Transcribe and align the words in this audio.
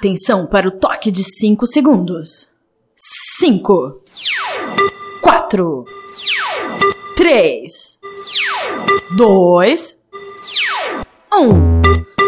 Atenção 0.00 0.46
para 0.46 0.66
o 0.66 0.70
toque 0.70 1.10
de 1.10 1.22
5 1.22 1.66
segundos. 1.66 2.48
5, 3.38 4.00
4, 5.20 5.84
3, 7.14 7.98
2, 9.14 9.98
1. 11.34 11.70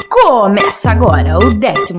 Começa 0.06 0.90
agora 0.90 1.38
o 1.38 1.54
12 1.54 1.94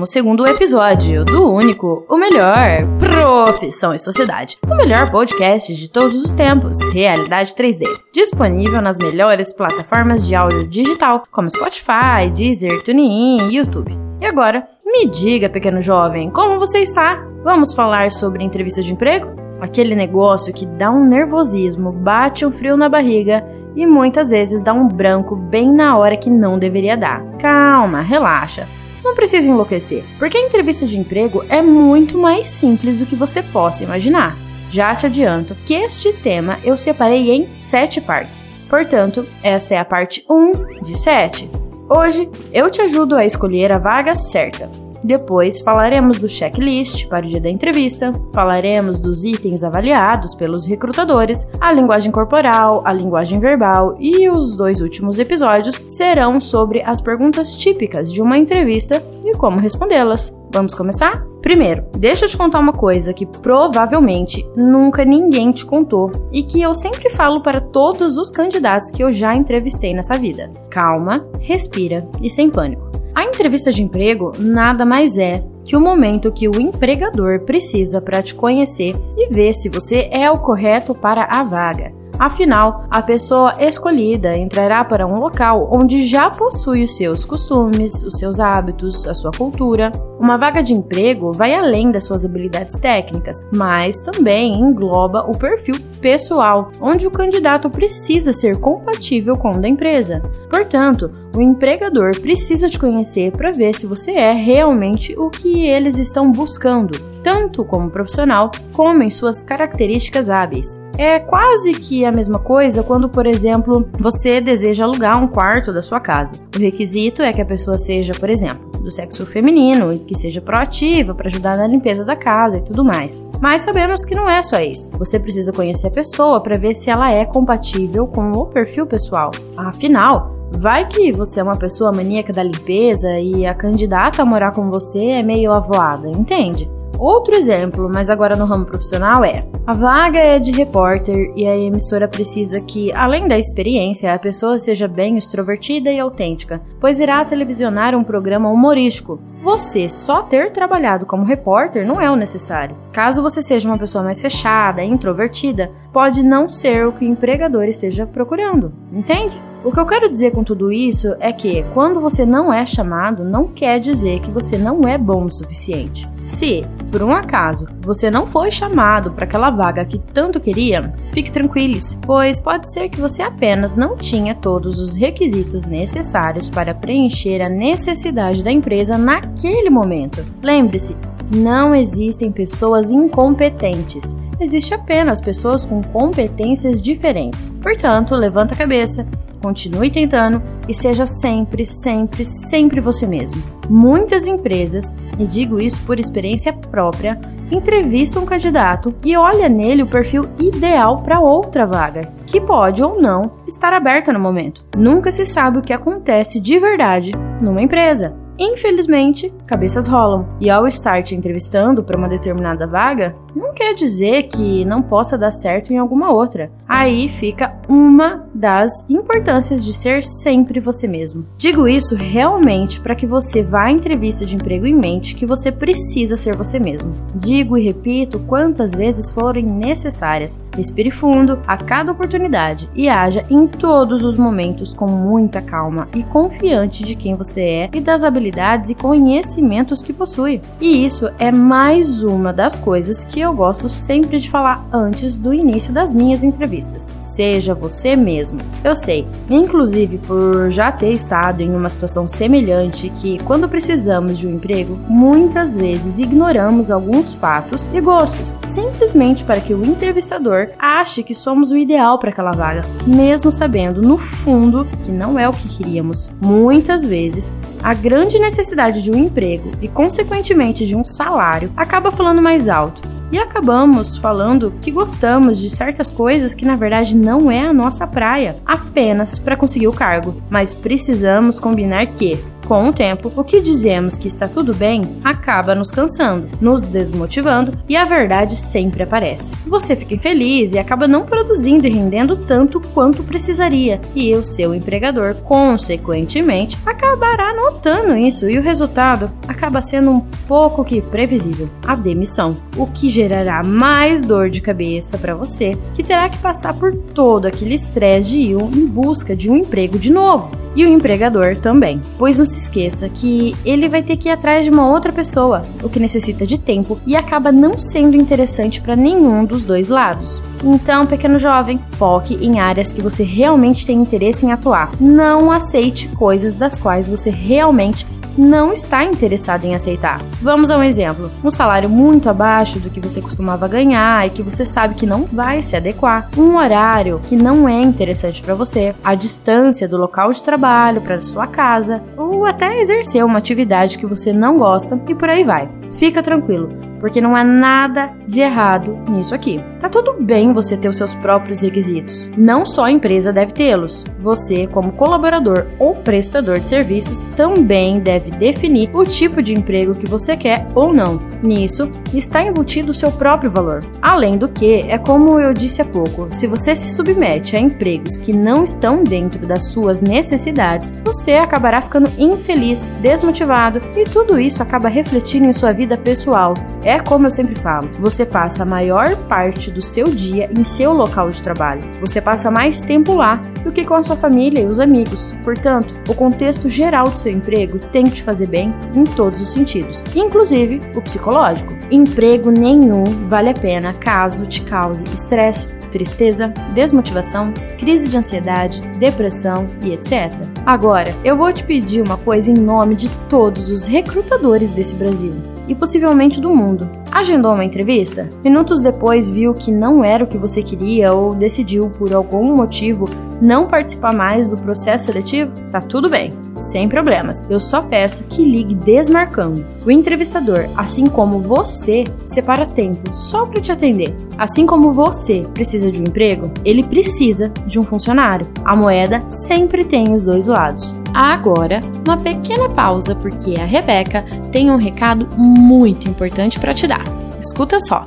episódio 0.48 1.24
do 1.24 1.52
único, 1.52 2.06
o 2.08 2.16
melhor, 2.16 2.86
Profissão 3.00 3.92
e 3.92 3.98
Sociedade, 3.98 4.56
o 4.64 4.76
melhor 4.76 5.10
podcast 5.10 5.74
de 5.74 5.90
todos 5.90 6.24
os 6.24 6.34
tempos, 6.34 6.80
Realidade 6.92 7.52
3D, 7.52 7.84
disponível 8.12 8.80
nas 8.80 8.96
melhores 8.96 9.52
plataformas 9.52 10.24
de 10.24 10.36
áudio 10.36 10.68
digital, 10.68 11.24
como 11.32 11.50
Spotify, 11.50 12.30
Deezer, 12.32 12.80
TuneIn 12.84 13.48
e 13.48 13.56
YouTube. 13.56 13.98
E 14.20 14.24
agora, 14.24 14.68
me 14.94 15.06
diga, 15.06 15.48
pequeno 15.48 15.82
jovem, 15.82 16.30
como 16.30 16.56
você 16.56 16.78
está? 16.78 17.26
Vamos 17.42 17.74
falar 17.74 18.12
sobre 18.12 18.44
entrevista 18.44 18.80
de 18.80 18.92
emprego? 18.92 19.34
Aquele 19.60 19.92
negócio 19.92 20.54
que 20.54 20.64
dá 20.64 20.88
um 20.88 21.04
nervosismo, 21.04 21.90
bate 21.90 22.46
um 22.46 22.52
frio 22.52 22.76
na 22.76 22.88
barriga 22.88 23.44
e 23.74 23.88
muitas 23.88 24.30
vezes 24.30 24.62
dá 24.62 24.72
um 24.72 24.86
branco 24.86 25.34
bem 25.34 25.68
na 25.72 25.98
hora 25.98 26.16
que 26.16 26.30
não 26.30 26.60
deveria 26.60 26.96
dar. 26.96 27.24
Calma, 27.40 28.02
relaxa. 28.02 28.68
Não 29.02 29.16
precisa 29.16 29.50
enlouquecer, 29.50 30.04
porque 30.16 30.38
a 30.38 30.46
entrevista 30.46 30.86
de 30.86 31.00
emprego 31.00 31.44
é 31.48 31.60
muito 31.60 32.16
mais 32.16 32.46
simples 32.46 33.00
do 33.00 33.06
que 33.06 33.16
você 33.16 33.42
possa 33.42 33.82
imaginar. 33.82 34.38
Já 34.70 34.94
te 34.94 35.06
adianto 35.06 35.56
que 35.66 35.74
este 35.74 36.12
tema 36.12 36.60
eu 36.62 36.76
separei 36.76 37.32
em 37.32 37.52
sete 37.52 38.00
partes. 38.00 38.46
Portanto, 38.70 39.26
esta 39.42 39.74
é 39.74 39.78
a 39.78 39.84
parte 39.84 40.24
1 40.30 40.82
de 40.84 40.96
7. 40.96 41.63
Hoje 41.88 42.30
eu 42.52 42.70
te 42.70 42.80
ajudo 42.80 43.14
a 43.14 43.24
escolher 43.24 43.70
a 43.70 43.78
vaga 43.78 44.14
certa. 44.14 44.70
Depois 45.02 45.60
falaremos 45.60 46.18
do 46.18 46.26
checklist 46.26 47.06
para 47.08 47.26
o 47.26 47.28
dia 47.28 47.40
da 47.40 47.50
entrevista, 47.50 48.10
falaremos 48.32 49.00
dos 49.00 49.22
itens 49.22 49.62
avaliados 49.62 50.34
pelos 50.34 50.66
recrutadores, 50.66 51.46
a 51.60 51.70
linguagem 51.70 52.10
corporal, 52.10 52.80
a 52.86 52.92
linguagem 52.92 53.38
verbal 53.38 53.96
e 54.00 54.30
os 54.30 54.56
dois 54.56 54.80
últimos 54.80 55.18
episódios 55.18 55.84
serão 55.88 56.40
sobre 56.40 56.80
as 56.82 57.02
perguntas 57.02 57.54
típicas 57.54 58.10
de 58.10 58.22
uma 58.22 58.38
entrevista 58.38 59.02
e 59.22 59.36
como 59.36 59.60
respondê-las. 59.60 60.34
Vamos 60.50 60.74
começar? 60.74 61.33
Primeiro, 61.44 61.84
deixa 61.98 62.24
eu 62.24 62.28
te 62.30 62.38
contar 62.38 62.58
uma 62.58 62.72
coisa 62.72 63.12
que 63.12 63.26
provavelmente 63.26 64.42
nunca 64.56 65.04
ninguém 65.04 65.52
te 65.52 65.62
contou 65.62 66.10
e 66.32 66.42
que 66.42 66.62
eu 66.62 66.74
sempre 66.74 67.10
falo 67.10 67.42
para 67.42 67.60
todos 67.60 68.16
os 68.16 68.30
candidatos 68.30 68.90
que 68.90 69.04
eu 69.04 69.12
já 69.12 69.36
entrevistei 69.36 69.92
nessa 69.92 70.16
vida. 70.16 70.50
Calma, 70.70 71.28
respira 71.40 72.08
e 72.22 72.30
sem 72.30 72.48
pânico. 72.48 72.90
A 73.14 73.26
entrevista 73.26 73.70
de 73.70 73.82
emprego 73.82 74.32
nada 74.38 74.86
mais 74.86 75.18
é 75.18 75.44
que 75.66 75.76
o 75.76 75.80
momento 75.80 76.32
que 76.32 76.48
o 76.48 76.58
empregador 76.58 77.40
precisa 77.40 78.00
para 78.00 78.22
te 78.22 78.34
conhecer 78.34 78.96
e 79.14 79.28
ver 79.28 79.52
se 79.52 79.68
você 79.68 80.08
é 80.10 80.30
o 80.30 80.38
correto 80.38 80.94
para 80.94 81.24
a 81.24 81.44
vaga. 81.44 81.92
Afinal, 82.18 82.84
a 82.90 83.02
pessoa 83.02 83.52
escolhida 83.58 84.36
entrará 84.36 84.84
para 84.84 85.06
um 85.06 85.18
local 85.18 85.68
onde 85.72 86.06
já 86.06 86.30
possui 86.30 86.84
os 86.84 86.96
seus 86.96 87.24
costumes, 87.24 88.04
os 88.04 88.18
seus 88.18 88.38
hábitos, 88.38 89.06
a 89.06 89.14
sua 89.14 89.32
cultura. 89.32 89.90
Uma 90.18 90.38
vaga 90.38 90.62
de 90.62 90.72
emprego 90.72 91.32
vai 91.32 91.54
além 91.54 91.90
das 91.90 92.04
suas 92.04 92.24
habilidades 92.24 92.76
técnicas, 92.76 93.44
mas 93.52 94.00
também 94.00 94.54
engloba 94.60 95.24
o 95.28 95.36
perfil 95.36 95.74
pessoal, 96.00 96.70
onde 96.80 97.06
o 97.06 97.10
candidato 97.10 97.68
precisa 97.68 98.32
ser 98.32 98.58
compatível 98.60 99.36
com 99.36 99.52
o 99.52 99.60
da 99.60 99.68
empresa. 99.68 100.22
Portanto, 100.48 101.10
o 101.34 101.40
empregador 101.40 102.18
precisa 102.20 102.68
te 102.68 102.78
conhecer 102.78 103.32
para 103.32 103.50
ver 103.50 103.74
se 103.74 103.86
você 103.86 104.12
é 104.12 104.32
realmente 104.32 105.18
o 105.18 105.30
que 105.30 105.66
eles 105.66 105.98
estão 105.98 106.30
buscando, 106.30 106.98
tanto 107.22 107.64
como 107.64 107.90
profissional 107.90 108.50
como 108.72 109.02
em 109.02 109.10
suas 109.10 109.42
características 109.42 110.30
hábeis. 110.30 110.83
É 110.96 111.18
quase 111.18 111.72
que 111.72 112.04
a 112.04 112.12
mesma 112.12 112.38
coisa 112.38 112.82
quando, 112.82 113.08
por 113.08 113.26
exemplo, 113.26 113.88
você 113.98 114.40
deseja 114.40 114.84
alugar 114.84 115.22
um 115.22 115.26
quarto 115.26 115.72
da 115.72 115.82
sua 115.82 115.98
casa. 115.98 116.36
O 116.54 116.58
requisito 116.58 117.22
é 117.22 117.32
que 117.32 117.42
a 117.42 117.46
pessoa 117.46 117.76
seja, 117.76 118.12
por 118.14 118.30
exemplo, 118.30 118.70
do 118.80 118.90
sexo 118.90 119.26
feminino 119.26 119.92
e 119.92 119.98
que 119.98 120.14
seja 120.14 120.40
proativa 120.40 121.14
para 121.14 121.26
ajudar 121.26 121.56
na 121.56 121.66
limpeza 121.66 122.04
da 122.04 122.14
casa 122.14 122.58
e 122.58 122.62
tudo 122.62 122.84
mais. 122.84 123.24
Mas 123.40 123.62
sabemos 123.62 124.04
que 124.04 124.14
não 124.14 124.28
é 124.28 124.42
só 124.42 124.60
isso. 124.60 124.90
Você 124.98 125.18
precisa 125.18 125.52
conhecer 125.52 125.88
a 125.88 125.90
pessoa 125.90 126.40
para 126.40 126.58
ver 126.58 126.74
se 126.74 126.90
ela 126.90 127.10
é 127.10 127.24
compatível 127.24 128.06
com 128.06 128.30
o 128.30 128.46
perfil 128.46 128.86
pessoal. 128.86 129.30
Afinal, 129.56 130.34
Vai 130.56 130.86
que 130.86 131.10
você 131.10 131.40
é 131.40 131.42
uma 131.42 131.56
pessoa 131.56 131.90
maníaca 131.90 132.32
da 132.32 132.42
limpeza 132.42 133.18
e 133.18 133.44
a 133.44 133.52
candidata 133.54 134.22
a 134.22 134.24
morar 134.24 134.52
com 134.52 134.70
você 134.70 135.06
é 135.06 135.22
meio 135.22 135.52
avoada, 135.52 136.08
entende? 136.08 136.70
Outro 136.98 137.34
exemplo, 137.34 137.90
mas 137.92 138.08
agora 138.08 138.36
no 138.36 138.44
ramo 138.44 138.64
profissional, 138.64 139.24
é: 139.24 139.44
a 139.66 139.72
vaga 139.72 140.18
é 140.18 140.38
de 140.38 140.52
repórter 140.52 141.32
e 141.34 141.46
a 141.46 141.56
emissora 141.56 142.06
precisa 142.06 142.60
que, 142.60 142.92
além 142.92 143.26
da 143.26 143.38
experiência, 143.38 144.12
a 144.12 144.18
pessoa 144.18 144.58
seja 144.58 144.86
bem 144.86 145.16
extrovertida 145.18 145.90
e 145.90 145.98
autêntica, 145.98 146.60
pois 146.80 147.00
irá 147.00 147.24
televisionar 147.24 147.94
um 147.94 148.04
programa 148.04 148.48
humorístico. 148.50 149.18
Você 149.44 149.90
só 149.90 150.22
ter 150.22 150.52
trabalhado 150.52 151.04
como 151.04 151.22
repórter 151.22 151.86
não 151.86 152.00
é 152.00 152.10
o 152.10 152.16
necessário. 152.16 152.78
Caso 152.90 153.20
você 153.20 153.42
seja 153.42 153.68
uma 153.68 153.76
pessoa 153.76 154.02
mais 154.02 154.18
fechada, 154.18 154.82
introvertida, 154.82 155.70
pode 155.92 156.24
não 156.24 156.48
ser 156.48 156.86
o 156.86 156.92
que 156.92 157.04
o 157.04 157.08
empregador 157.08 157.64
esteja 157.64 158.06
procurando, 158.06 158.72
entende? 158.90 159.38
O 159.62 159.70
que 159.70 159.78
eu 159.78 159.84
quero 159.84 160.08
dizer 160.08 160.30
com 160.30 160.42
tudo 160.42 160.72
isso 160.72 161.14
é 161.20 161.30
que, 161.30 161.62
quando 161.74 162.00
você 162.00 162.24
não 162.24 162.50
é 162.50 162.64
chamado, 162.64 163.22
não 163.22 163.46
quer 163.46 163.78
dizer 163.80 164.20
que 164.20 164.30
você 164.30 164.56
não 164.56 164.80
é 164.88 164.96
bom 164.96 165.26
o 165.26 165.30
suficiente. 165.30 166.08
Se, 166.24 166.62
por 166.90 167.02
um 167.02 167.12
acaso, 167.12 167.66
você 167.84 168.10
não 168.10 168.26
foi 168.26 168.50
chamado 168.50 169.10
para 169.10 169.24
aquela 169.24 169.50
vaga 169.50 169.84
que 169.84 169.98
tanto 169.98 170.40
queria, 170.40 170.92
fique 171.12 171.30
tranquilos, 171.30 171.96
pois 172.02 172.40
pode 172.40 172.72
ser 172.72 172.88
que 172.88 173.00
você 173.00 173.22
apenas 173.22 173.76
não 173.76 173.96
tinha 173.96 174.34
todos 174.34 174.80
os 174.80 174.94
requisitos 174.96 175.64
necessários 175.64 176.48
para 176.48 176.74
preencher 176.74 177.42
a 177.42 177.48
necessidade 177.48 178.42
da 178.42 178.50
empresa 178.50 178.96
naquele 178.96 179.70
momento. 179.70 180.24
Lembre-se, 180.42 180.96
não 181.34 181.74
existem 181.74 182.32
pessoas 182.32 182.90
incompetentes. 182.90 184.16
Existe 184.40 184.74
apenas 184.74 185.20
pessoas 185.20 185.64
com 185.64 185.82
competências 185.82 186.82
diferentes. 186.82 187.50
Portanto, 187.62 188.14
levanta 188.14 188.54
a 188.54 188.56
cabeça, 188.56 189.06
Continue 189.44 189.90
tentando 189.90 190.42
e 190.66 190.72
seja 190.72 191.04
sempre, 191.04 191.66
sempre, 191.66 192.24
sempre 192.24 192.80
você 192.80 193.06
mesmo. 193.06 193.42
Muitas 193.68 194.26
empresas, 194.26 194.96
e 195.18 195.26
digo 195.26 195.60
isso 195.60 195.82
por 195.82 196.00
experiência 196.00 196.50
própria, 196.50 197.20
entrevistam 197.50 198.22
um 198.22 198.26
candidato 198.26 198.94
e 199.04 199.16
olha 199.16 199.48
nele 199.48 199.82
o 199.82 199.86
perfil 199.86 200.22
ideal 200.38 201.02
para 201.02 201.20
outra 201.20 201.66
vaga, 201.66 202.12
que 202.26 202.40
pode 202.40 202.82
ou 202.82 203.00
não 203.00 203.32
estar 203.46 203.72
aberta 203.72 204.12
no 204.12 204.20
momento. 204.20 204.64
Nunca 204.76 205.10
se 205.10 205.26
sabe 205.26 205.58
o 205.58 205.62
que 205.62 205.72
acontece 205.72 206.40
de 206.40 206.58
verdade 206.58 207.12
numa 207.40 207.62
empresa. 207.62 208.23
Infelizmente, 208.38 209.32
cabeças 209.46 209.86
rolam, 209.86 210.26
e 210.40 210.50
ao 210.50 210.66
estar 210.66 211.02
te 211.02 211.14
entrevistando 211.14 211.84
para 211.84 211.98
uma 211.98 212.08
determinada 212.08 212.66
vaga, 212.66 213.14
não 213.34 213.52
quer 213.52 213.74
dizer 213.74 214.24
que 214.24 214.64
não 214.64 214.82
possa 214.82 215.16
dar 215.16 215.30
certo 215.30 215.72
em 215.72 215.78
alguma 215.78 216.10
outra. 216.10 216.50
Aí 216.68 217.08
fica 217.08 217.54
uma 217.68 218.26
das 218.34 218.88
importâncias 218.88 219.64
de 219.64 219.72
ser 219.72 220.02
sempre 220.02 220.58
você 220.58 220.88
mesmo. 220.88 221.24
Digo 221.38 221.68
isso 221.68 221.94
realmente 221.94 222.80
para 222.80 222.94
que 222.94 223.06
você 223.06 223.42
vá 223.42 223.64
à 223.64 223.70
entrevista 223.70 224.26
de 224.26 224.34
emprego 224.34 224.66
em 224.66 224.74
mente 224.74 225.14
que 225.14 225.26
você 225.26 225.52
precisa 225.52 226.16
ser 226.16 226.36
você 226.36 226.58
mesmo. 226.58 226.92
Digo 227.14 227.56
e 227.56 227.62
repito 227.62 228.18
quantas 228.20 228.72
vezes 228.72 229.10
forem 229.10 229.44
necessárias. 229.44 230.42
Respire 230.56 230.90
fundo 230.90 231.38
a 231.46 231.56
cada 231.56 231.92
oportunidade 231.92 232.68
e 232.74 232.88
haja 232.88 233.24
em 233.30 233.46
todos 233.46 234.04
os 234.04 234.16
momentos 234.16 234.74
com 234.74 234.86
muita 234.86 235.40
calma 235.40 235.88
e 235.94 236.02
confiante 236.02 236.84
de 236.84 236.94
quem 236.96 237.14
você 237.14 237.42
é 237.42 237.70
e 237.72 237.80
das 237.80 238.02
habilidades 238.02 238.23
habilidades 238.24 238.70
e 238.70 238.74
conhecimentos 238.74 239.82
que 239.82 239.92
possui. 239.92 240.40
E 240.60 240.84
isso 240.84 241.10
é 241.18 241.30
mais 241.30 242.02
uma 242.02 242.32
das 242.32 242.58
coisas 242.58 243.04
que 243.04 243.20
eu 243.20 243.34
gosto 243.34 243.68
sempre 243.68 244.18
de 244.18 244.30
falar 244.30 244.66
antes 244.72 245.18
do 245.18 245.34
início 245.34 245.72
das 245.72 245.92
minhas 245.92 246.24
entrevistas. 246.24 246.90
Seja 246.98 247.54
você 247.54 247.94
mesmo. 247.94 248.40
Eu 248.62 248.74
sei, 248.74 249.06
inclusive 249.28 249.98
por 249.98 250.50
já 250.50 250.72
ter 250.72 250.90
estado 250.90 251.42
em 251.42 251.54
uma 251.54 251.68
situação 251.68 252.08
semelhante 252.08 252.88
que 252.88 253.18
quando 253.24 253.48
precisamos 253.48 254.18
de 254.18 254.26
um 254.26 254.34
emprego, 254.34 254.78
muitas 254.88 255.56
vezes 255.56 255.98
ignoramos 255.98 256.70
alguns 256.70 257.12
fatos 257.12 257.68
e 257.72 257.80
gostos, 257.80 258.38
simplesmente 258.42 259.24
para 259.24 259.40
que 259.40 259.52
o 259.52 259.64
entrevistador 259.64 260.48
ache 260.58 261.02
que 261.02 261.14
somos 261.14 261.50
o 261.50 261.56
ideal 261.56 261.98
para 261.98 262.10
aquela 262.10 262.32
vaga, 262.32 262.62
mesmo 262.86 263.30
sabendo 263.30 263.82
no 263.82 263.98
fundo 263.98 264.66
que 264.84 264.90
não 264.90 265.18
é 265.18 265.28
o 265.28 265.32
que 265.32 265.48
queríamos. 265.48 266.10
Muitas 266.20 266.84
vezes 266.84 267.32
a 267.64 267.72
grande 267.72 268.13
necessidade 268.18 268.82
de 268.82 268.90
um 268.90 268.96
emprego 268.96 269.52
e, 269.60 269.68
consequentemente, 269.68 270.66
de 270.66 270.76
um 270.76 270.84
salário 270.84 271.52
acaba 271.56 271.92
falando 271.92 272.22
mais 272.22 272.48
alto. 272.48 272.82
E 273.12 273.18
acabamos 273.18 273.96
falando 273.96 274.52
que 274.60 274.70
gostamos 274.70 275.38
de 275.38 275.48
certas 275.48 275.92
coisas 275.92 276.34
que 276.34 276.44
na 276.44 276.56
verdade 276.56 276.96
não 276.96 277.30
é 277.30 277.46
a 277.46 277.52
nossa 277.52 277.86
praia, 277.86 278.36
apenas 278.44 279.18
para 279.18 279.36
conseguir 279.36 279.68
o 279.68 279.72
cargo. 279.72 280.20
Mas 280.28 280.52
precisamos 280.52 281.38
combinar 281.38 281.86
que 281.86 282.18
Com 282.46 282.68
o 282.68 282.72
tempo, 282.72 283.10
o 283.16 283.24
que 283.24 283.40
dizemos 283.40 283.98
que 283.98 284.06
está 284.06 284.28
tudo 284.28 284.54
bem 284.54 284.82
acaba 285.02 285.54
nos 285.54 285.70
cansando, 285.70 286.28
nos 286.42 286.68
desmotivando 286.68 287.58
e 287.66 287.74
a 287.74 287.86
verdade 287.86 288.36
sempre 288.36 288.82
aparece. 288.82 289.34
Você 289.46 289.74
fica 289.74 289.94
infeliz 289.94 290.52
e 290.52 290.58
acaba 290.58 290.86
não 290.86 291.06
produzindo 291.06 291.66
e 291.66 291.70
rendendo 291.70 292.16
tanto 292.16 292.60
quanto 292.60 293.02
precisaria, 293.02 293.80
e 293.94 294.14
o 294.14 294.22
seu 294.22 294.54
empregador, 294.54 295.14
consequentemente, 295.14 296.58
acabará 296.66 297.32
notando 297.34 297.96
isso 297.96 298.28
e 298.28 298.38
o 298.38 298.42
resultado 298.42 299.10
acaba 299.26 299.62
sendo 299.62 299.90
um 299.90 300.00
pouco 300.28 300.64
que 300.64 300.82
previsível: 300.82 301.48
a 301.66 301.74
demissão, 301.74 302.36
o 302.58 302.66
que 302.66 302.90
gerará 302.90 303.42
mais 303.42 304.04
dor 304.04 304.28
de 304.28 304.42
cabeça 304.42 304.98
para 304.98 305.14
você, 305.14 305.56
que 305.74 305.82
terá 305.82 306.10
que 306.10 306.18
passar 306.18 306.52
por 306.52 306.74
todo 306.74 307.24
aquele 307.24 307.54
estresse 307.54 308.10
de 308.10 308.18
ir 308.20 308.36
em 308.36 308.66
busca 308.66 309.16
de 309.16 309.30
um 309.30 309.36
emprego 309.36 309.78
de 309.78 309.90
novo 309.90 310.30
e 310.56 310.64
o 310.64 310.68
empregador 310.68 311.36
também. 311.36 311.80
Pois 311.98 312.18
não 312.18 312.24
se 312.34 312.40
esqueça 312.40 312.88
que 312.88 313.34
ele 313.44 313.68
vai 313.68 313.82
ter 313.82 313.96
que 313.96 314.08
ir 314.08 314.12
atrás 314.12 314.44
de 314.44 314.50
uma 314.50 314.68
outra 314.68 314.92
pessoa, 314.92 315.42
o 315.62 315.68
que 315.68 315.78
necessita 315.78 316.26
de 316.26 316.36
tempo 316.36 316.78
e 316.86 316.96
acaba 316.96 317.30
não 317.30 317.58
sendo 317.58 317.96
interessante 317.96 318.60
para 318.60 318.76
nenhum 318.76 319.24
dos 319.24 319.44
dois 319.44 319.68
lados. 319.68 320.20
Então, 320.42 320.84
pequeno 320.84 321.18
jovem, 321.18 321.58
foque 321.72 322.14
em 322.14 322.40
áreas 322.40 322.72
que 322.72 322.82
você 322.82 323.02
realmente 323.02 323.64
tem 323.64 323.78
interesse 323.78 324.26
em 324.26 324.32
atuar. 324.32 324.72
Não 324.80 325.30
aceite 325.30 325.88
coisas 325.88 326.36
das 326.36 326.58
quais 326.58 326.86
você 326.86 327.08
realmente 327.10 327.86
não 328.16 328.52
está 328.52 328.84
interessado 328.84 329.44
em 329.44 329.54
aceitar. 329.54 330.00
Vamos 330.20 330.50
a 330.50 330.56
um 330.56 330.62
exemplo: 330.62 331.10
um 331.22 331.30
salário 331.30 331.68
muito 331.68 332.08
abaixo 332.08 332.58
do 332.58 332.70
que 332.70 332.80
você 332.80 333.00
costumava 333.00 333.48
ganhar 333.48 334.06
e 334.06 334.10
que 334.10 334.22
você 334.22 334.44
sabe 334.44 334.74
que 334.74 334.86
não 334.86 335.04
vai 335.04 335.42
se 335.42 335.56
adequar, 335.56 336.08
um 336.16 336.36
horário 336.36 337.00
que 337.06 337.16
não 337.16 337.48
é 337.48 337.60
interessante 337.60 338.22
para 338.22 338.34
você, 338.34 338.74
a 338.84 338.94
distância 338.94 339.68
do 339.68 339.76
local 339.76 340.12
de 340.12 340.22
trabalho 340.22 340.80
para 340.80 341.00
sua 341.00 341.26
casa, 341.26 341.82
ou 341.96 342.24
até 342.24 342.60
exercer 342.60 343.04
uma 343.04 343.18
atividade 343.18 343.78
que 343.78 343.86
você 343.86 344.12
não 344.12 344.38
gosta 344.38 344.80
e 344.88 344.94
por 344.94 345.08
aí 345.08 345.24
vai. 345.24 345.48
Fica 345.72 346.02
tranquilo, 346.02 346.50
porque 346.80 347.00
não 347.00 347.16
há 347.16 347.24
nada 347.24 347.90
de 348.06 348.20
errado 348.20 348.78
nisso 348.88 349.14
aqui. 349.14 349.42
Tá 349.64 349.70
tudo 349.70 349.94
bem 349.98 350.34
você 350.34 350.58
ter 350.58 350.68
os 350.68 350.76
seus 350.76 350.92
próprios 350.92 351.40
requisitos. 351.40 352.10
Não 352.18 352.44
só 352.44 352.64
a 352.64 352.70
empresa 352.70 353.10
deve 353.10 353.32
tê-los. 353.32 353.82
Você, 353.98 354.46
como 354.46 354.72
colaborador 354.72 355.46
ou 355.58 355.74
prestador 355.74 356.38
de 356.38 356.48
serviços, 356.48 357.04
também 357.16 357.80
deve 357.80 358.10
definir 358.10 358.68
o 358.74 358.84
tipo 358.84 359.22
de 359.22 359.32
emprego 359.32 359.74
que 359.74 359.88
você 359.88 360.18
quer 360.18 360.46
ou 360.54 360.74
não. 360.74 361.00
Nisso 361.22 361.70
está 361.94 362.22
embutido 362.22 362.72
o 362.72 362.74
seu 362.74 362.92
próprio 362.92 363.30
valor. 363.30 363.64
Além 363.80 364.18
do 364.18 364.28
que, 364.28 364.66
é 364.68 364.76
como 364.76 365.18
eu 365.18 365.32
disse 365.32 365.62
há 365.62 365.64
pouco, 365.64 366.08
se 366.10 366.26
você 366.26 366.54
se 366.54 366.74
submete 366.74 367.34
a 367.34 367.40
empregos 367.40 367.96
que 367.96 368.12
não 368.12 368.44
estão 368.44 368.84
dentro 368.84 369.26
das 369.26 369.48
suas 369.48 369.80
necessidades, 369.80 370.74
você 370.84 371.14
acabará 371.14 371.62
ficando 371.62 371.90
infeliz, 371.96 372.70
desmotivado 372.82 373.62
e 373.74 373.84
tudo 373.84 374.20
isso 374.20 374.42
acaba 374.42 374.68
refletindo 374.68 375.24
em 375.24 375.32
sua 375.32 375.52
vida 375.52 375.78
pessoal. 375.78 376.34
É 376.62 376.78
como 376.80 377.06
eu 377.06 377.10
sempre 377.10 377.34
falo, 377.40 377.70
você 377.80 378.04
passa 378.04 378.42
a 378.42 378.46
maior 378.46 378.94
parte 379.08 379.53
do 379.54 379.62
seu 379.62 379.84
dia 379.84 380.28
em 380.36 380.44
seu 380.44 380.72
local 380.72 381.08
de 381.08 381.22
trabalho. 381.22 381.62
Você 381.80 382.00
passa 382.00 382.30
mais 382.30 382.60
tempo 382.60 382.94
lá 382.94 383.16
do 383.42 383.52
que 383.52 383.64
com 383.64 383.74
a 383.74 383.82
sua 383.82 383.96
família 383.96 384.40
e 384.40 384.46
os 384.46 384.60
amigos. 384.60 385.12
Portanto, 385.22 385.74
o 385.88 385.94
contexto 385.94 386.48
geral 386.48 386.90
do 386.90 386.98
seu 386.98 387.12
emprego 387.12 387.58
tem 387.58 387.84
que 387.84 387.92
te 387.92 388.02
fazer 388.02 388.26
bem 388.26 388.54
em 388.74 388.84
todos 388.84 389.20
os 389.20 389.32
sentidos, 389.32 389.84
inclusive 389.94 390.60
o 390.74 390.82
psicológico. 390.82 391.54
Emprego 391.70 392.30
nenhum 392.30 392.84
vale 393.08 393.30
a 393.30 393.34
pena 393.34 393.72
caso 393.72 394.26
te 394.26 394.42
cause 394.42 394.84
estresse, 394.92 395.48
tristeza, 395.70 396.28
desmotivação, 396.54 397.32
crise 397.58 397.88
de 397.88 397.96
ansiedade, 397.96 398.60
depressão 398.78 399.46
e 399.62 399.72
etc. 399.72 400.12
Agora, 400.46 400.94
eu 401.04 401.16
vou 401.16 401.32
te 401.32 401.42
pedir 401.42 401.82
uma 401.82 401.96
coisa 401.96 402.30
em 402.30 402.34
nome 402.34 402.76
de 402.76 402.88
todos 403.08 403.50
os 403.50 403.66
recrutadores 403.66 404.50
desse 404.50 404.74
Brasil 404.74 405.33
e 405.48 405.54
possivelmente 405.54 406.20
do 406.20 406.34
mundo. 406.34 406.68
Agendou 406.90 407.32
uma 407.32 407.44
entrevista? 407.44 408.08
Minutos 408.24 408.62
depois 408.62 409.08
viu 409.08 409.34
que 409.34 409.50
não 409.50 409.84
era 409.84 410.04
o 410.04 410.06
que 410.06 410.18
você 410.18 410.42
queria 410.42 410.92
ou 410.92 411.14
decidiu 411.14 411.70
por 411.70 411.92
algum 411.94 412.36
motivo 412.36 412.86
não 413.20 413.46
participar 413.46 413.92
mais 413.92 414.30
do 414.30 414.36
processo 414.36 414.86
seletivo? 414.86 415.32
Tá 415.50 415.60
tudo 415.60 415.88
bem, 415.88 416.12
sem 416.44 416.68
problemas. 416.68 417.24
Eu 417.28 417.40
só 417.40 417.62
peço 417.62 418.04
que 418.04 418.22
ligue 418.22 418.54
desmarcando. 418.54 419.44
O 419.64 419.70
entrevistador, 419.70 420.48
assim 420.56 420.86
como 420.86 421.20
você, 421.20 421.84
separa 422.04 422.46
tempo 422.46 422.94
só 422.94 423.26
para 423.26 423.40
te 423.40 423.52
atender. 423.52 423.94
Assim 424.18 424.46
como 424.46 424.72
você 424.72 425.26
precisa 425.34 425.70
de 425.70 425.80
um 425.80 425.86
emprego, 425.86 426.30
ele 426.44 426.62
precisa 426.62 427.28
de 427.46 427.58
um 427.58 427.62
funcionário. 427.62 428.26
A 428.44 428.54
moeda 428.54 429.02
sempre 429.08 429.64
tem 429.64 429.94
os 429.94 430.04
dois 430.04 430.26
lados. 430.26 430.74
Agora, 430.92 431.58
uma 431.84 431.96
pequena 431.96 432.48
pausa 432.48 432.94
porque 432.94 433.34
a 433.34 433.44
Rebeca 433.44 434.04
tem 434.30 434.50
um 434.50 434.56
recado 434.56 435.08
muito 435.18 435.88
importante 435.88 436.38
para 436.38 436.54
te 436.54 436.66
dar. 436.66 436.84
Escuta 437.20 437.58
só. 437.58 437.82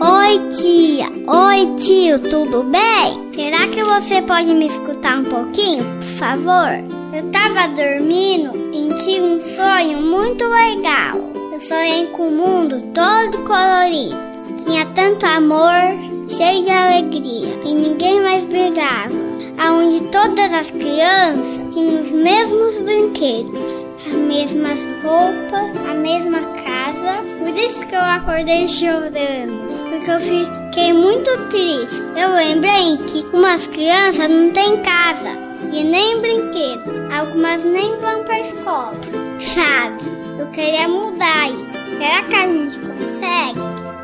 Oi, 0.00 0.48
tia. 0.50 1.06
Oi, 1.26 1.74
tio, 1.76 2.18
tudo 2.18 2.64
bem? 2.64 3.32
Será 3.34 3.66
que 3.68 3.82
você 3.82 4.20
pode 4.22 4.52
me 4.52 4.66
escutar 4.66 5.18
um 5.18 5.24
pouquinho, 5.24 5.84
favor? 6.22 6.78
Eu 7.12 7.32
tava 7.32 7.66
dormindo 7.74 8.52
e 8.72 8.94
tive 9.02 9.22
um 9.22 9.40
sonho 9.40 10.00
muito 10.00 10.44
legal. 10.46 11.18
Eu 11.52 11.60
sonhei 11.60 12.06
com 12.12 12.28
o 12.28 12.30
mundo 12.30 12.80
todo 12.94 13.38
colorido. 13.38 14.16
Tinha 14.56 14.86
tanto 14.94 15.26
amor, 15.26 15.82
cheio 16.28 16.62
de 16.62 16.70
alegria 16.70 17.48
e 17.64 17.74
ninguém 17.74 18.22
mais 18.22 18.44
brigava 18.44 19.12
onde 19.58 20.00
todas 20.10 20.54
as 20.54 20.70
crianças 20.70 21.60
tinham 21.72 22.00
os 22.00 22.10
mesmos 22.12 22.78
brinquedos, 22.78 23.84
as 24.06 24.12
mesmas 24.12 24.78
roupas, 25.02 25.88
a 25.88 25.94
mesma 25.94 26.38
casa. 26.38 27.22
Por 27.38 27.56
isso 27.56 27.84
que 27.86 27.94
eu 27.94 28.00
acordei 28.00 28.68
chorando, 28.68 29.90
porque 29.90 30.10
eu 30.10 30.20
fiquei 30.20 30.92
muito 30.92 31.48
triste. 31.48 32.00
Eu 32.16 32.32
lembrei 32.34 32.96
que 33.08 33.26
umas 33.36 33.66
crianças 33.66 34.28
não 34.28 34.50
têm 34.52 34.76
casa 34.82 35.41
e 35.72 35.84
nem 35.84 36.20
brinquedo, 36.20 37.12
algumas 37.12 37.64
nem 37.64 37.96
vão 37.98 38.22
para 38.24 38.40
escola, 38.40 38.94
sabe? 39.40 40.02
Eu 40.38 40.46
queria 40.48 40.86
mudar 40.86 41.48
isso. 41.48 41.72
Será 41.98 42.22
que 42.24 42.34
a 42.34 42.46
gente 42.46 42.78
consegue? 42.78 43.60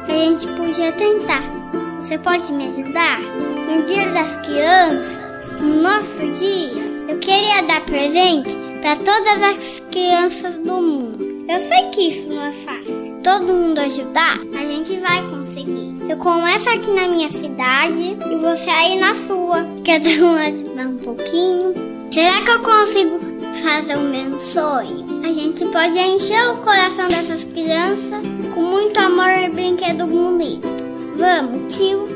A 0.09 0.13
gente 0.13 0.47
podia 0.49 0.93
tentar. 0.93 1.43
Você 2.01 2.17
pode 2.19 2.51
me 2.53 2.69
ajudar? 2.69 3.21
No 3.21 3.83
Dia 3.87 4.09
das 4.11 4.37
Crianças, 4.47 5.19
no 5.61 5.83
nosso 5.83 6.27
dia, 6.39 6.73
eu 7.09 7.19
queria 7.19 7.63
dar 7.63 7.83
presente 7.83 8.57
para 8.81 8.97
todas 8.97 9.43
as 9.43 9.81
crianças 9.91 10.55
do 10.55 10.81
mundo. 10.81 11.45
Eu 11.49 11.59
sei 11.69 11.91
que 11.91 12.09
isso 12.11 12.29
não 12.29 12.47
é 12.47 12.53
fácil. 12.53 13.19
Todo 13.23 13.53
mundo 13.53 13.79
ajudar, 13.81 14.39
a 14.55 14.65
gente 14.65 14.97
vai 14.99 15.23
conseguir. 15.29 15.97
Eu 16.09 16.17
começo 16.17 16.69
aqui 16.71 16.91
na 16.91 17.09
minha 17.09 17.31
cidade 17.31 18.17
e 18.31 18.37
você 18.37 18.71
aí 18.71 18.99
na 18.99 19.15
sua. 19.15 19.67
Cada 19.85 20.09
um 20.25 20.68
um 20.87 20.97
pouquinho. 20.97 21.75
Será 22.11 22.41
que 22.43 22.51
eu 22.51 22.61
consigo 22.61 23.21
fazer 23.63 23.97
o 23.97 24.01
meu 24.01 24.41
sonho? 24.41 25.21
A 25.25 25.33
gente 25.33 25.65
pode 25.67 25.99
encher 25.99 26.51
o 26.51 26.57
coração 26.59 27.09
dessas 27.09 27.45
crianças 27.45 28.23
com 28.55 28.61
muito 28.61 28.99
amor 28.99 29.29
e 29.29 29.49
brinquedo 29.51 30.07
bonito. 30.07 30.67
Vamos, 31.17 31.75
tio? 31.77 32.09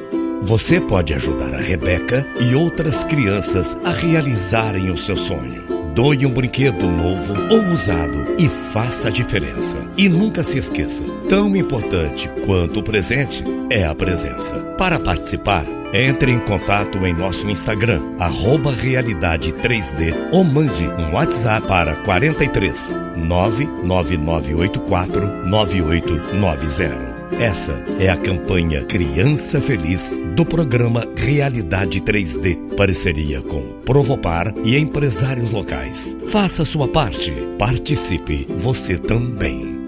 Você 0.42 0.80
pode 0.80 1.14
ajudar 1.14 1.54
a 1.54 1.60
Rebeca 1.60 2.26
e 2.40 2.54
outras 2.54 3.04
crianças 3.04 3.76
a 3.84 3.90
realizarem 3.90 4.90
o 4.90 4.96
seu 4.96 5.16
sonho. 5.16 5.62
Doe 5.94 6.24
um 6.24 6.30
brinquedo 6.30 6.86
novo 6.86 7.34
ou 7.50 7.74
usado 7.74 8.34
e 8.38 8.48
faça 8.48 9.08
a 9.08 9.10
diferença. 9.10 9.76
E 9.96 10.08
nunca 10.08 10.42
se 10.42 10.58
esqueça: 10.58 11.04
tão 11.28 11.54
importante 11.54 12.30
quanto 12.46 12.80
o 12.80 12.82
presente 12.82 13.44
é 13.70 13.84
a 13.84 13.94
presença. 13.94 14.54
Para 14.78 14.98
participar, 14.98 15.64
entre 15.92 16.32
em 16.32 16.38
contato 16.38 17.04
em 17.06 17.12
nosso 17.12 17.50
Instagram, 17.50 18.00
arroba 18.18 18.72
Realidade 18.72 19.52
3D 19.52 20.14
ou 20.32 20.42
mande 20.42 20.86
um 20.86 21.12
WhatsApp 21.12 21.66
para 21.66 21.96
43 21.96 22.98
99984 23.16 25.46
9890. 25.46 27.12
Essa 27.40 27.82
é 27.98 28.08
a 28.08 28.16
campanha 28.16 28.84
Criança 28.84 29.60
Feliz 29.60 30.20
do 30.36 30.44
programa 30.44 31.08
Realidade 31.16 32.00
3D, 32.00 32.76
parceria 32.76 33.42
com 33.42 33.80
Provopar 33.84 34.54
e 34.64 34.78
empresários 34.78 35.50
locais. 35.50 36.16
Faça 36.26 36.64
sua 36.64 36.88
parte, 36.88 37.32
participe 37.58 38.46
você 38.48 38.96
também. 38.98 39.81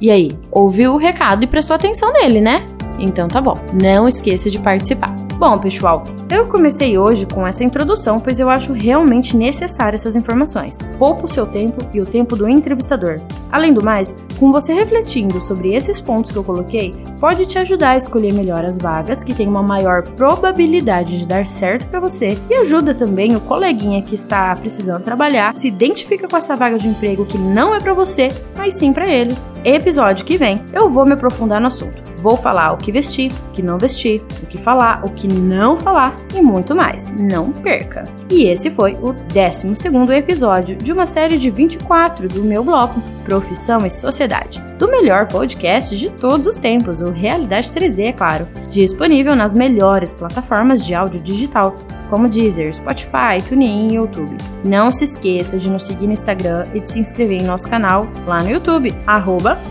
E 0.00 0.10
aí, 0.10 0.32
ouviu 0.50 0.92
o 0.92 0.98
recado 0.98 1.44
e 1.44 1.46
prestou 1.46 1.74
atenção 1.74 2.12
nele, 2.12 2.40
né? 2.40 2.66
Então 2.98 3.28
tá 3.28 3.40
bom, 3.40 3.54
não 3.72 4.08
esqueça 4.08 4.50
de 4.50 4.58
participar. 4.58 5.25
Bom, 5.38 5.58
pessoal, 5.58 6.02
eu 6.30 6.48
comecei 6.48 6.96
hoje 6.96 7.26
com 7.26 7.46
essa 7.46 7.62
introdução, 7.62 8.18
pois 8.18 8.40
eu 8.40 8.48
acho 8.48 8.72
realmente 8.72 9.36
necessárias 9.36 10.00
essas 10.00 10.16
informações. 10.16 10.78
Poupa 10.98 11.26
o 11.26 11.28
seu 11.28 11.46
tempo 11.46 11.86
e 11.92 12.00
o 12.00 12.06
tempo 12.06 12.34
do 12.34 12.48
entrevistador. 12.48 13.20
Além 13.52 13.74
do 13.74 13.84
mais, 13.84 14.16
com 14.40 14.50
você 14.50 14.72
refletindo 14.72 15.38
sobre 15.42 15.74
esses 15.74 16.00
pontos 16.00 16.32
que 16.32 16.38
eu 16.38 16.44
coloquei, 16.44 16.94
pode 17.20 17.44
te 17.44 17.58
ajudar 17.58 17.90
a 17.90 17.96
escolher 17.98 18.32
melhor 18.32 18.64
as 18.64 18.78
vagas 18.78 19.22
que 19.22 19.34
têm 19.34 19.46
uma 19.46 19.62
maior 19.62 20.04
probabilidade 20.04 21.18
de 21.18 21.26
dar 21.26 21.46
certo 21.46 21.86
para 21.88 22.00
você 22.00 22.38
e 22.48 22.54
ajuda 22.54 22.94
também 22.94 23.36
o 23.36 23.40
coleguinha 23.40 24.00
que 24.00 24.14
está 24.14 24.56
precisando 24.56 25.04
trabalhar, 25.04 25.54
se 25.54 25.68
identifica 25.68 26.26
com 26.26 26.36
essa 26.36 26.56
vaga 26.56 26.78
de 26.78 26.88
emprego 26.88 27.26
que 27.26 27.36
não 27.36 27.74
é 27.74 27.80
para 27.80 27.92
você, 27.92 28.28
mas 28.56 28.72
sim 28.72 28.90
para 28.90 29.06
ele. 29.06 29.36
Episódio 29.62 30.24
que 30.24 30.38
vem, 30.38 30.64
eu 30.72 30.88
vou 30.88 31.04
me 31.04 31.12
aprofundar 31.12 31.60
no 31.60 31.66
assunto. 31.66 32.05
Vou 32.18 32.36
falar 32.36 32.72
o 32.72 32.76
que 32.76 32.90
vestir, 32.90 33.30
o 33.48 33.52
que 33.52 33.62
não 33.62 33.78
vestir, 33.78 34.22
o 34.42 34.46
que 34.46 34.58
falar, 34.58 35.04
o 35.04 35.10
que 35.10 35.28
não 35.28 35.78
falar 35.78 36.16
e 36.34 36.40
muito 36.40 36.74
mais. 36.74 37.12
Não 37.18 37.52
perca! 37.52 38.04
E 38.30 38.44
esse 38.44 38.70
foi 38.70 38.94
o 39.02 39.12
12 39.12 40.12
episódio 40.12 40.76
de 40.76 40.92
uma 40.92 41.06
série 41.06 41.38
de 41.38 41.50
24 41.50 42.28
do 42.28 42.42
meu 42.42 42.64
bloco 42.64 43.00
Profissão 43.24 43.84
e 43.84 43.90
Sociedade, 43.90 44.62
do 44.78 44.88
melhor 44.88 45.26
podcast 45.26 45.96
de 45.96 46.10
todos 46.10 46.46
os 46.46 46.58
tempos, 46.58 47.00
o 47.00 47.10
Realidade 47.10 47.70
3D, 47.70 48.04
é 48.04 48.12
claro, 48.12 48.46
disponível 48.70 49.34
nas 49.34 49.54
melhores 49.54 50.12
plataformas 50.12 50.84
de 50.84 50.94
áudio 50.94 51.20
digital, 51.20 51.74
como 52.08 52.28
Deezer, 52.28 52.72
Spotify, 52.72 53.42
TuneIn 53.48 53.88
e 53.88 53.94
YouTube. 53.96 54.36
Não 54.64 54.92
se 54.92 55.04
esqueça 55.04 55.58
de 55.58 55.68
nos 55.68 55.84
seguir 55.84 56.06
no 56.06 56.12
Instagram 56.12 56.64
e 56.72 56.80
de 56.80 56.88
se 56.88 57.00
inscrever 57.00 57.42
em 57.42 57.44
nosso 57.44 57.68
canal 57.68 58.06
lá 58.26 58.42
no 58.42 58.50
YouTube, 58.50 58.94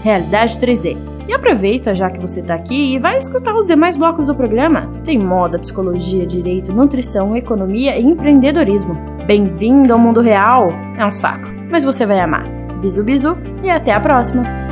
Realidade 0.04 0.60
3D. 0.60 1.15
E 1.28 1.34
aproveita 1.34 1.96
já 1.96 2.10
que 2.10 2.20
você 2.20 2.40
está 2.40 2.54
aqui 2.54 2.96
e 2.96 3.00
vai 3.00 3.18
escutar 3.18 3.56
os 3.56 3.68
demais 3.68 3.96
blocos 3.96 4.28
do 4.28 4.36
programa. 4.36 4.92
Tem 5.04 5.18
moda, 5.18 5.58
psicologia, 5.58 6.26
direito, 6.26 6.72
nutrição, 6.72 7.36
economia 7.36 7.98
e 7.98 8.04
empreendedorismo. 8.04 8.96
Bem-vindo 9.26 9.92
ao 9.92 10.00
mundo 10.00 10.22
real! 10.22 10.70
É 10.98 11.06
um 11.06 11.12
saco, 11.12 11.48
mas 11.70 11.84
você 11.84 12.06
vai 12.06 12.20
amar. 12.20 12.48
Bisu 12.80 13.04
bisu 13.04 13.36
e 13.64 13.70
até 13.70 13.92
a 13.92 14.00
próxima! 14.00 14.65